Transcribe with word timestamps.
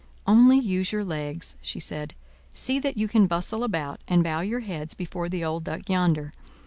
"Only 0.25 0.57
use 0.57 0.91
your 0.91 1.03
legs," 1.03 1.57
she 1.61 1.79
said. 1.79 2.15
"See 2.55 2.79
that 2.79 2.97
you 2.97 3.07
can 3.07 3.27
bustle 3.27 3.63
about, 3.63 4.01
and 4.07 4.23
bow 4.23 4.41
your 4.41 4.61
heads 4.61 4.95
before 4.95 5.29
the 5.29 5.45
old 5.45 5.63
Duck 5.63 5.87
yonder. 5.87 6.33